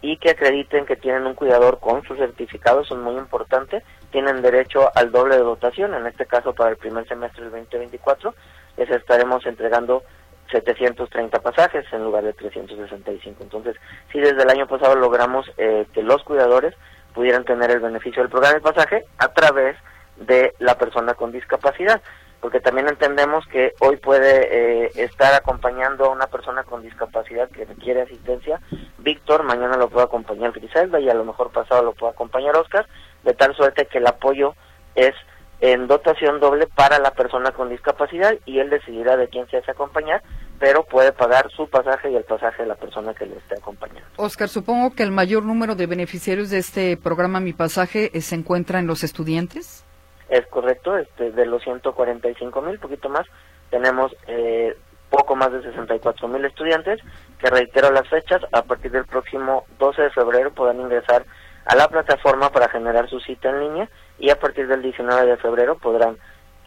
[0.00, 4.90] y que acrediten que tienen un cuidador con su certificado, es muy importante, tienen derecho
[4.94, 8.34] al doble de dotación, en este caso para el primer semestre del 2024,
[8.76, 10.02] les estaremos entregando
[10.50, 13.42] 730 pasajes en lugar de 365.
[13.42, 13.76] Entonces,
[14.12, 16.74] si desde el año pasado logramos eh, que los cuidadores
[17.14, 19.76] pudieran tener el beneficio del programa de pasaje a través
[20.16, 22.00] de la persona con discapacidad,
[22.40, 27.64] porque también entendemos que hoy puede eh, estar acompañando a una persona con discapacidad que
[27.64, 28.60] requiere asistencia,
[28.98, 32.86] Víctor, mañana lo puede acompañar Griselda y a lo mejor pasado lo puede acompañar Oscar,
[33.22, 34.54] de tal suerte que el apoyo
[34.94, 35.14] es
[35.64, 39.70] en dotación doble para la persona con discapacidad y él decidirá de quién se hace
[39.70, 40.22] acompañar,
[40.58, 44.06] pero puede pagar su pasaje y el pasaje de la persona que le esté acompañando.
[44.16, 48.34] Oscar, supongo que el mayor número de beneficiarios de este programa Mi Pasaje eh, se
[48.34, 49.86] encuentra en los estudiantes.
[50.28, 53.26] Es correcto, este, de los 145 mil, poquito más,
[53.70, 54.76] tenemos eh,
[55.08, 57.00] poco más de 64 mil estudiantes,
[57.38, 61.24] que reitero las fechas, a partir del próximo 12 de febrero podrán ingresar
[61.64, 65.36] a la plataforma para generar su cita en línea y a partir del 19 de
[65.36, 66.16] febrero podrán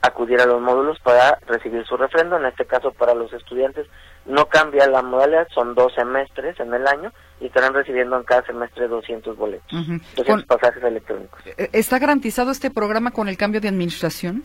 [0.01, 2.37] acudir a los módulos para recibir su refrendo.
[2.37, 3.87] En este caso, para los estudiantes
[4.25, 8.43] no cambia la modalidad, son dos semestres en el año y estarán recibiendo en cada
[8.45, 11.39] semestre 200 boletos, 200 pasajes electrónicos.
[11.45, 14.43] Eh, ¿Está garantizado este programa con el cambio de administración?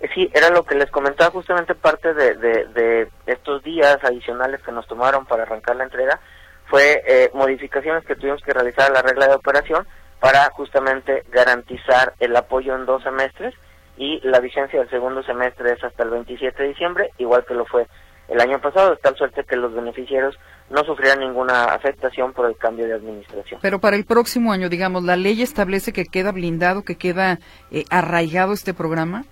[0.00, 4.72] Eh, sí, era lo que les comentaba justamente parte de, de, estos días adicionales que
[4.72, 6.20] nos tomaron para arrancar la entrega,
[6.68, 9.86] fue eh, modificaciones que tuvimos que realizar a la regla de operación
[10.20, 13.54] para justamente garantizar el apoyo en dos semestres
[13.96, 17.64] y la vigencia del segundo semestre es hasta el 27 de diciembre, igual que lo
[17.64, 17.86] fue
[18.28, 20.36] el año pasado, de tal suerte que los beneficiarios
[20.68, 23.60] no sufrieran ninguna afectación por el cambio de administración.
[23.62, 27.38] Pero para el próximo año, digamos, ¿la ley establece que queda blindado, que queda
[27.70, 29.24] eh, arraigado este programa?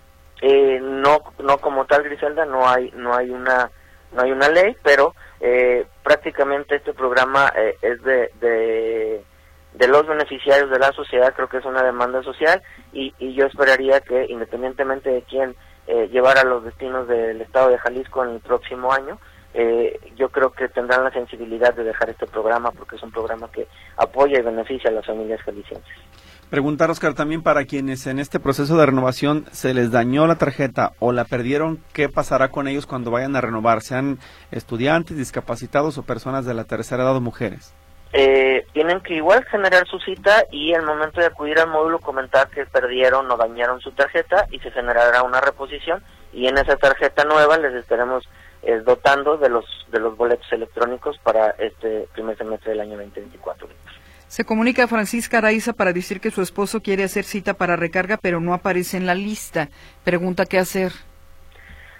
[0.42, 3.70] Eh, no, no como tal, Griselda, no hay, no hay una,
[4.12, 5.14] no hay una ley, pero
[5.46, 8.30] eh, prácticamente este programa eh, es de,
[9.74, 12.62] de los beneficiarios de la sociedad, creo que es una demanda social
[12.94, 15.54] y, y yo esperaría que independientemente de quién
[15.87, 19.18] eh, llevara los destinos del estado de Jalisco en el próximo año,
[19.52, 23.50] eh, yo creo que tendrán la sensibilidad de dejar este programa porque es un programa
[23.52, 25.94] que apoya y beneficia a las familias jaliscienses.
[26.50, 30.92] Preguntar, Oscar, también para quienes en este proceso de renovación se les dañó la tarjeta
[31.00, 33.83] o la perdieron, ¿qué pasará con ellos cuando vayan a renovar?
[33.83, 34.18] ¿Sean
[34.50, 37.74] estudiantes, discapacitados o personas de la tercera edad o mujeres?
[38.16, 42.48] eh, tienen que igual generar su cita y al momento de acudir al módulo comentar
[42.48, 46.00] que perdieron o dañaron su tarjeta y se generará una reposición
[46.33, 48.28] y en esa tarjeta nueva les estaremos
[48.62, 53.66] eh, dotando de los de los boletos electrónicos para este primer semestre del año 2024.
[54.28, 58.16] Se comunica a Francisca Araiza para decir que su esposo quiere hacer cita para recarga,
[58.16, 59.68] pero no aparece en la lista.
[60.02, 60.92] Pregunta qué hacer.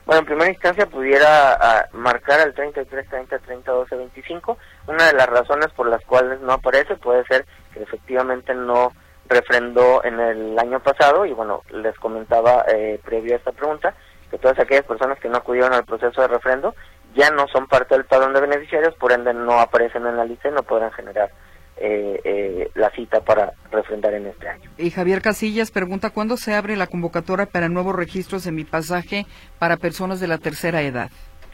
[0.07, 4.59] Bueno, en primera instancia pudiera ah, marcar al 33 30 30 12 25.
[4.89, 8.93] Una de las razones por las cuales no aparece puede ser que efectivamente no
[9.29, 13.95] refrendó en el año pasado y bueno, les comentaba eh, previo a esta pregunta
[14.31, 16.75] que todas aquellas personas que no acudieron al proceso de refrendo
[17.15, 20.49] ya no son parte del padrón de beneficiarios, por ende no aparecen en la lista
[20.49, 21.31] y no podrán generar
[21.77, 24.71] eh, eh, la cita para refrendar en este año.
[24.79, 29.27] Y Javier Casillas pregunta cuándo se abre la convocatoria para nuevos registros de mi pasaje
[29.59, 31.11] para personas de la tercera edad.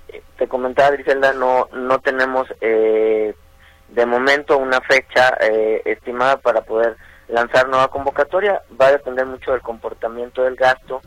[0.08, 3.34] Eh, te comentaba Griselda, no, no tenemos eh,
[3.88, 6.96] de momento una fecha eh, estimada para poder
[7.28, 8.62] lanzar nueva convocatoria.
[8.80, 11.00] Va a depender mucho del comportamiento del gasto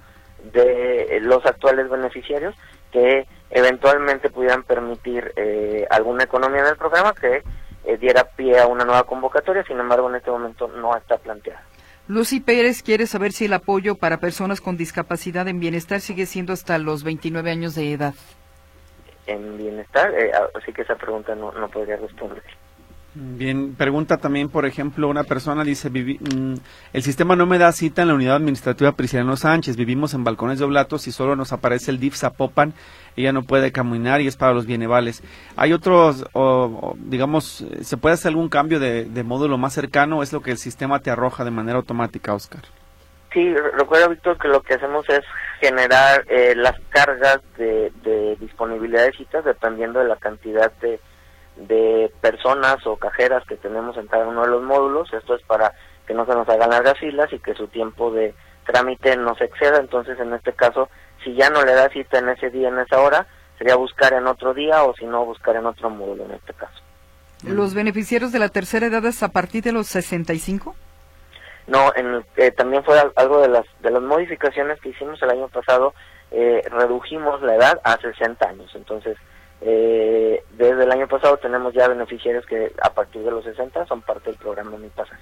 [0.51, 2.53] de los actuales beneficiarios
[2.91, 7.43] que eventualmente pudieran permitir eh, alguna economía en el programa que
[7.85, 11.63] eh, diera pie a una nueva convocatoria, sin embargo en este momento no está planteada.
[12.07, 16.51] Lucy Pérez quiere saber si el apoyo para personas con discapacidad en bienestar sigue siendo
[16.51, 18.13] hasta los 29 años de edad.
[19.25, 22.43] En bienestar, eh, así que esa pregunta no, no podría responder.
[23.15, 26.55] Bien, pregunta también, por ejemplo, una persona dice, mm,
[26.93, 30.57] el sistema no me da cita en la unidad administrativa Prisciliano Sánchez, vivimos en balcones
[30.57, 32.73] de Oblatos y solo nos aparece el DIF Zapopan,
[33.15, 35.21] ella no puede caminar y es para los bienevales.
[35.55, 36.25] ¿Hay otros,
[36.95, 40.57] digamos, se puede hacer algún cambio de, módulo más cercano o es lo que el
[40.57, 42.63] sistema te arroja de manera automática, Oscar?
[43.31, 45.21] Sí, recuerda, Víctor, que lo que hacemos es
[45.59, 50.99] generar eh, las cargas de, de disponibilidad de citas dependiendo de la cantidad de
[51.55, 55.13] de personas o cajeras que tenemos en cada uno de los módulos.
[55.13, 55.73] Esto es para
[56.07, 58.33] que no se nos hagan largas filas y que su tiempo de
[58.65, 59.79] trámite no se exceda.
[59.79, 60.89] Entonces, en este caso,
[61.23, 64.27] si ya no le da cita en ese día, en esa hora, sería buscar en
[64.27, 66.81] otro día o si no, buscar en otro módulo en este caso.
[67.45, 70.75] ¿Los beneficiarios de la tercera edad es a partir de los 65?
[71.67, 75.47] No, en, eh, también fue algo de las, de las modificaciones que hicimos el año
[75.49, 75.93] pasado,
[76.31, 78.71] eh, redujimos la edad a 60 años.
[78.75, 79.17] Entonces,
[79.65, 84.01] eh, desde el año pasado tenemos ya beneficiarios que a partir de los 60 son
[84.01, 85.21] parte del programa Mi Pasaje.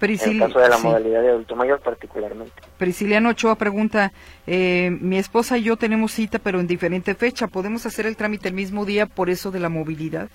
[0.00, 2.52] en el caso de la modalidad de adulto mayor particularmente.
[2.78, 4.12] Prisciliano Ochoa pregunta,
[4.46, 8.48] eh, mi esposa y yo tenemos cita pero en diferente fecha, ¿podemos hacer el trámite
[8.48, 10.28] el mismo día por eso de la movilidad?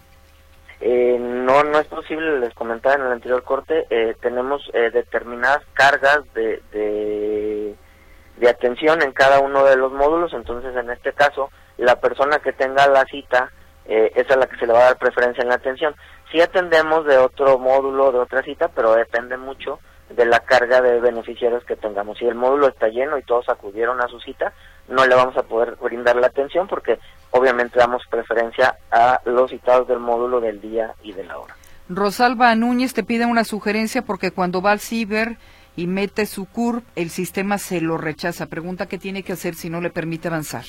[0.82, 5.62] Eh, no, no es posible, les comentaba en el anterior corte, eh, tenemos eh, determinadas
[5.74, 7.76] cargas de, de,
[8.38, 12.54] de atención en cada uno de los módulos, entonces en este caso la persona que
[12.54, 13.52] tenga la cita
[13.86, 15.96] eh, es a la que se le va a dar preferencia en la atención.
[16.32, 21.00] Sí atendemos de otro módulo, de otra cita, pero depende mucho de la carga de
[21.00, 22.18] beneficiarios que tengamos.
[22.18, 24.54] Si el módulo está lleno y todos acudieron a su cita,
[24.88, 27.00] no le vamos a poder brindar la atención porque
[27.32, 31.56] obviamente damos preferencia a los citados del módulo del día y de la hora.
[31.90, 35.38] Rosalba Núñez te pide una sugerencia porque cuando va al ciber
[35.76, 38.48] y mete su CURP, el sistema se lo rechaza.
[38.48, 40.66] Pregunta qué tiene que hacer si no le permite avanzar.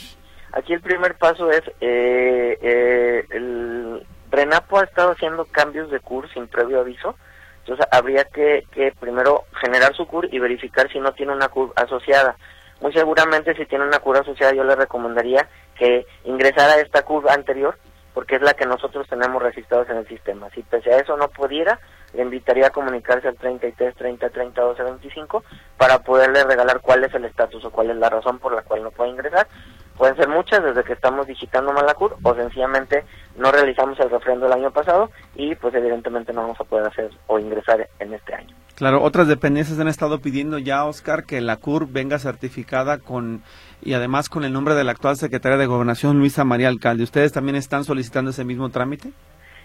[0.53, 6.29] Aquí el primer paso es, eh, eh, el RENAPO ha estado haciendo cambios de CUR
[6.33, 7.17] sin previo aviso,
[7.61, 11.73] entonces habría que, que primero generar su CUR y verificar si no tiene una CUR
[11.77, 12.37] asociada.
[12.81, 17.31] Muy seguramente si tiene una CUR asociada yo le recomendaría que ingresara a esta CUR
[17.31, 17.79] anterior,
[18.13, 20.51] porque es la que nosotros tenemos registrados en el sistema.
[20.51, 21.79] Si pese a eso no pudiera,
[22.14, 25.44] le invitaría a comunicarse al 33 30 30 12 25
[25.77, 28.83] para poderle regalar cuál es el estatus o cuál es la razón por la cual
[28.83, 29.46] no puede ingresar
[30.01, 33.05] Pueden ser muchas desde que estamos digitando Malacur o sencillamente
[33.37, 37.11] no realizamos el refrendo el año pasado y pues evidentemente no vamos a poder hacer
[37.27, 38.57] o ingresar en este año.
[38.77, 43.42] Claro, otras dependencias han estado pidiendo ya, Oscar, que la CUR venga certificada con
[43.83, 47.03] y además con el nombre de la actual secretaria de Gobernación, Luisa María Alcalde.
[47.03, 49.12] ¿Ustedes también están solicitando ese mismo trámite?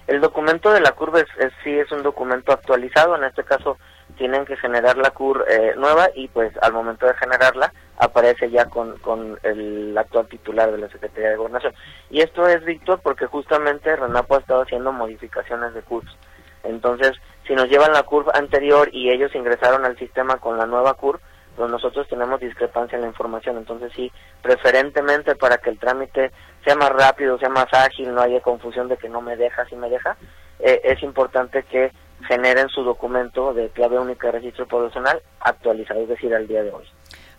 [0.08, 3.78] El documento de la CUR es, sí es un documento actualizado, en este caso
[4.18, 8.66] tienen que generar la CUR eh, nueva y pues al momento de generarla aparece ya
[8.66, 11.74] con, con el actual titular de la Secretaría de Gobernación.
[12.10, 16.16] Y esto es, Víctor, porque justamente Renapo ha estado haciendo modificaciones de CURPS.
[16.64, 17.14] Entonces,
[17.48, 21.22] si nos llevan la curva anterior y ellos ingresaron al sistema con la nueva CURP,
[21.56, 23.58] pues nosotros tenemos discrepancia en la información.
[23.58, 26.32] Entonces, sí, preferentemente para que el trámite
[26.66, 29.76] sea más rápido, sea más ágil, no haya confusión de que no me deja, si
[29.76, 30.18] me deja,
[30.60, 31.92] eh, es importante que
[32.28, 36.72] generen su documento de clave única de registro poblacional actualizado, es decir, al día de
[36.72, 36.86] hoy.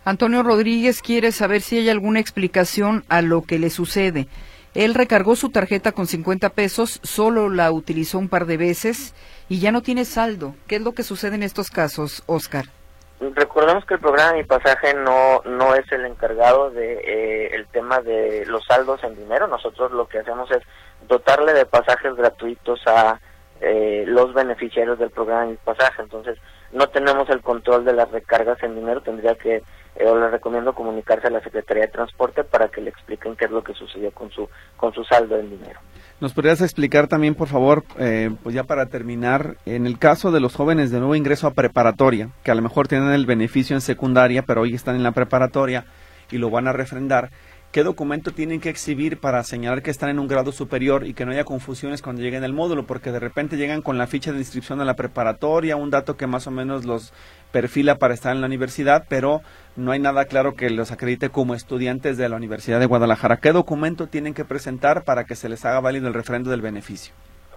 [0.05, 4.27] Antonio Rodríguez quiere saber si hay alguna explicación a lo que le sucede.
[4.73, 9.13] Él recargó su tarjeta con 50 pesos, solo la utilizó un par de veces
[9.49, 10.55] y ya no tiene saldo.
[10.67, 12.76] ¿Qué es lo que sucede en estos casos, Oscar?
[13.19, 17.99] Recordemos que el programa Mi Pasaje no, no es el encargado de eh, el tema
[18.01, 19.47] de los saldos en dinero.
[19.47, 20.61] Nosotros lo que hacemos es
[21.07, 23.19] dotarle de pasajes gratuitos a
[23.59, 26.03] eh, los beneficiarios del programa Mi Pasaje.
[26.03, 26.37] Entonces,
[26.71, 29.01] no tenemos el control de las recargas en dinero.
[29.01, 29.63] Tendría que eh,
[29.95, 33.63] le recomiendo comunicarse a la Secretaría de Transporte para que le expliquen qué es lo
[33.63, 35.79] que sucedió con su con su saldo en dinero.
[36.19, 40.39] ¿Nos podrías explicar también, por favor, eh, pues ya para terminar, en el caso de
[40.39, 43.81] los jóvenes de nuevo ingreso a preparatoria, que a lo mejor tienen el beneficio en
[43.81, 45.85] secundaria, pero hoy están en la preparatoria
[46.31, 47.29] y lo van a refrendar,
[47.71, 51.25] qué documento tienen que exhibir para señalar que están en un grado superior y que
[51.25, 54.39] no haya confusiones cuando lleguen al módulo, porque de repente llegan con la ficha de
[54.39, 57.13] inscripción a la preparatoria, un dato que más o menos los
[57.51, 59.41] perfila para estar en la universidad, pero
[59.75, 63.37] no hay nada claro que los acredite como estudiantes de la Universidad de Guadalajara.
[63.37, 67.13] ¿Qué documento tienen que presentar para que se les haga válido el refrendo del beneficio?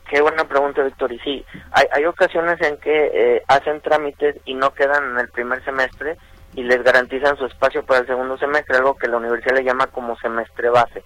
[0.08, 1.12] Qué buena pregunta, Víctor.
[1.12, 5.28] Y sí, hay, hay ocasiones en que eh, hacen trámites y no quedan en el
[5.28, 6.18] primer semestre
[6.54, 9.86] y les garantizan su espacio para el segundo semestre, algo que la universidad le llama
[9.86, 11.04] como semestre base.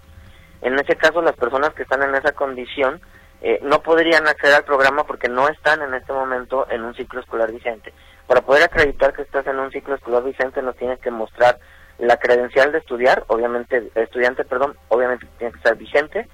[0.62, 3.00] En ese caso, las personas que están en esa condición
[3.42, 7.20] eh, no podrían acceder al programa porque no están en este momento en un ciclo
[7.20, 7.92] escolar vigente.
[8.26, 11.58] Para poder acreditar que estás en un ciclo escolar vigente nos tienes que mostrar
[11.98, 16.26] la credencial de estudiar, obviamente, estudiante, perdón, obviamente tiene que estar vigente,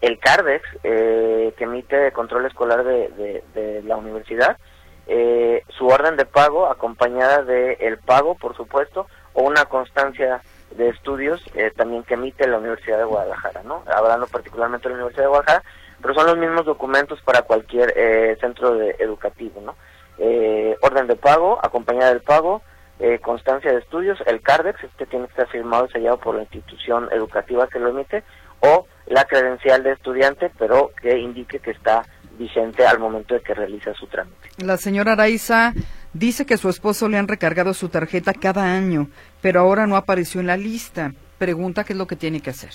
[0.00, 4.58] el CARDEX, eh, que emite control escolar de, de, la universidad,
[5.06, 10.42] eh, su orden de pago acompañada de el pago, por supuesto, o una constancia
[10.76, 13.82] de estudios eh, también que emite la Universidad de Guadalajara, ¿no?
[13.86, 15.62] Hablando particularmente de la Universidad de Guadalajara,
[16.00, 19.74] pero son los mismos documentos para cualquier eh, centro de, educativo, ¿no?
[20.18, 22.62] Eh, orden de pago, acompañada del pago,
[23.00, 26.42] eh, constancia de estudios, el CARDEX, este tiene que estar firmado y sellado por la
[26.42, 28.22] institución educativa que lo emite,
[28.60, 32.04] o la credencial de estudiante, pero que indique que está
[32.38, 34.48] vigente al momento de que realiza su trámite.
[34.58, 35.72] La señora Araiza
[36.12, 39.08] dice que su esposo le han recargado su tarjeta cada año,
[39.40, 41.12] pero ahora no apareció en la lista.
[41.38, 42.70] Pregunta qué es lo que tiene que hacer.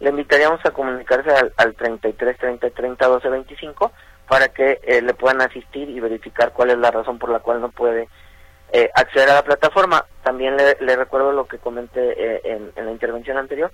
[0.00, 3.92] Le invitaríamos a comunicarse al, al 33 30 30 12 25
[4.30, 7.60] para que eh, le puedan asistir y verificar cuál es la razón por la cual
[7.60, 8.08] no puede
[8.72, 10.06] eh, acceder a la plataforma.
[10.22, 12.40] También le, recuerdo lo que comenté eh,
[12.76, 13.72] en, la intervención anterior.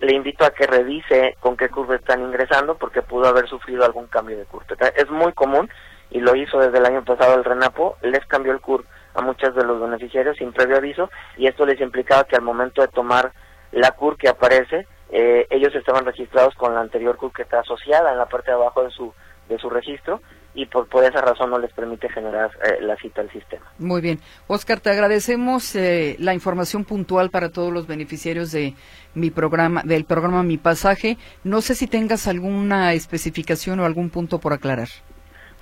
[0.00, 4.06] Le invito a que revise con qué curva están ingresando porque pudo haber sufrido algún
[4.06, 4.74] cambio de curso.
[4.96, 5.70] Es muy común
[6.10, 8.84] y lo hizo desde el año pasado el RENAPO, les cambió el CUR
[9.14, 12.82] a muchos de los beneficiarios sin previo aviso y esto les implicaba que al momento
[12.82, 13.32] de tomar
[13.72, 18.18] la CUR que aparece, ellos estaban registrados con la anterior CUR que está asociada en
[18.18, 19.12] la parte de abajo de su
[19.48, 20.20] de su registro
[20.54, 23.64] y por, por esa razón no les permite generar eh, la cita al sistema.
[23.78, 24.20] Muy bien.
[24.46, 28.74] Oscar, te agradecemos eh, la información puntual para todos los beneficiarios de
[29.14, 31.16] mi programa, del programa Mi Pasaje.
[31.42, 34.88] No sé si tengas alguna especificación o algún punto por aclarar.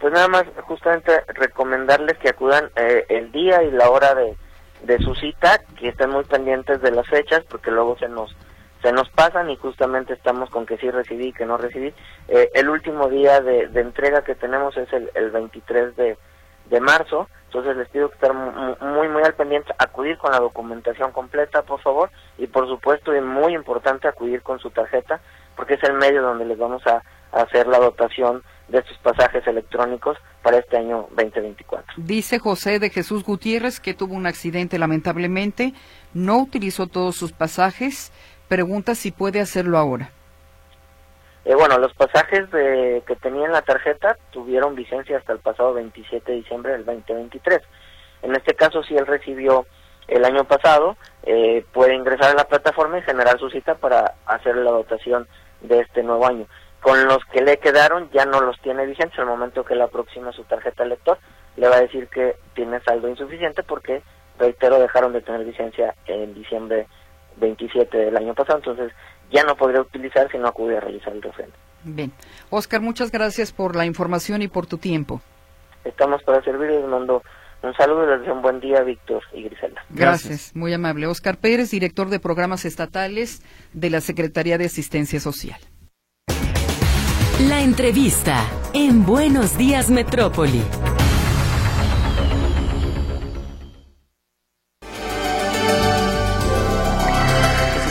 [0.00, 4.34] Pues nada más, justamente recomendarles que acudan eh, el día y la hora de,
[4.84, 8.34] de su cita, que estén muy pendientes de las fechas, porque luego se nos
[8.82, 11.94] se nos pasan y justamente estamos con que sí recibí y que no recibí.
[12.28, 16.18] Eh, el último día de, entrega que tenemos es el, el 23 de,
[16.66, 21.12] de, marzo, entonces les pido que estar muy, muy al pendiente, acudir con la documentación
[21.12, 25.20] completa, por favor, y por supuesto, es muy importante acudir con su tarjeta,
[25.54, 29.46] porque es el medio donde les vamos a, a hacer la dotación de estos pasajes
[29.46, 31.92] electrónicos para este año 2024.
[31.98, 35.74] Dice José de Jesús Gutiérrez que tuvo un accidente lamentablemente,
[36.14, 38.12] no utilizó todos sus pasajes,
[38.48, 40.10] pregunta si puede hacerlo ahora.
[41.44, 45.74] Eh, bueno, los pasajes de, que tenía en la tarjeta tuvieron vigencia hasta el pasado
[45.74, 47.60] 27 de diciembre del 2023.
[48.22, 49.66] En este caso, si él recibió
[50.06, 54.56] el año pasado, eh, puede ingresar a la plataforma y generar su cita para hacer
[54.56, 55.26] la dotación
[55.60, 56.46] de este nuevo año.
[56.80, 59.18] Con los que le quedaron ya no los tiene vigentes.
[59.18, 61.18] Al momento que la aproxima su tarjeta lector,
[61.56, 64.02] le va a decir que tiene saldo insuficiente porque,
[64.38, 66.86] reitero, dejaron de tener vigencia en diciembre
[67.36, 68.92] 27 del año pasado, entonces
[69.32, 71.54] ya no podría utilizar si no acude a realizar el refrendo.
[71.84, 72.12] Bien.
[72.50, 75.20] Oscar, muchas gracias por la información y por tu tiempo.
[75.84, 77.22] Estamos para servir les mando
[77.62, 79.82] un saludo y les deseo un buen día, Víctor y Griselda.
[79.90, 80.54] Gracias.
[80.54, 81.06] muy amable.
[81.06, 85.60] Oscar Pérez, director de programas estatales de la Secretaría de Asistencia Social.
[87.48, 90.62] La entrevista en Buenos Días Metrópoli.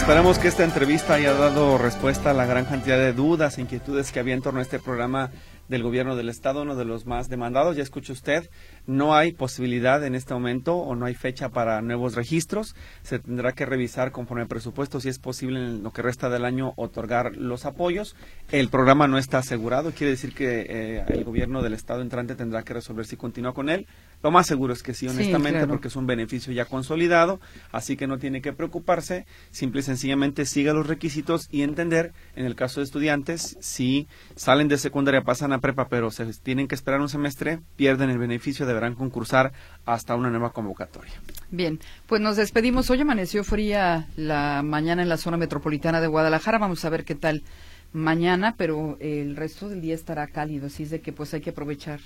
[0.02, 4.12] Esperamos que esta entrevista haya dado respuesta a la gran cantidad de dudas e inquietudes
[4.12, 5.30] que había en torno a este programa
[5.70, 7.78] del gobierno del estado, uno de los más demandados.
[7.78, 8.50] Ya escucha usted,
[8.88, 12.76] no hay posibilidad en este momento o no hay fecha para nuevos registros.
[13.04, 16.46] Se tendrá que revisar conforme al presupuesto si es posible en lo que resta del
[16.46, 18.16] año otorgar los apoyos.
[18.52, 22.64] El programa no está asegurado, quiere decir que eh, el gobierno del estado entrante tendrá
[22.64, 23.86] que resolver si continúa con él.
[24.24, 27.40] Lo más seguro es que sí, honestamente, porque es un beneficio ya consolidado,
[27.72, 32.46] así que no tiene que preocuparse, simple y sencillamente siga los requisitos y entender, en
[32.46, 36.76] el caso de estudiantes, si salen de secundaria, pasan a prepa, pero se tienen que
[36.76, 39.54] esperar un semestre, pierden el beneficio, deberán concursar
[39.86, 41.14] hasta una nueva convocatoria.
[41.50, 42.90] Bien, pues nos despedimos.
[42.90, 46.60] Hoy amaneció fría la mañana en la zona metropolitana de Guadalajara.
[46.60, 47.44] Vamos a ver qué tal
[47.92, 51.50] mañana, pero el resto del día estará cálido, así es de que pues hay que
[51.50, 52.00] aprovechar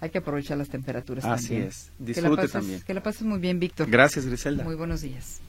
[0.00, 1.68] hay que aprovechar las temperaturas Así también.
[1.68, 1.90] es.
[1.98, 2.80] Disfrute que también.
[2.82, 3.90] Que la pases muy bien, Víctor.
[3.90, 4.64] Gracias, Griselda.
[4.64, 5.40] Muy buenos días.